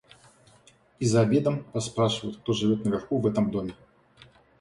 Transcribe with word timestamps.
И 0.99 1.05
за 1.05 1.21
обедом 1.21 1.63
расспрашивают, 1.75 2.37
кто 2.39 2.53
живет 2.53 2.83
наверху 2.85 3.19
в 3.19 3.27
этом 3.27 3.51
доме. 3.51 3.75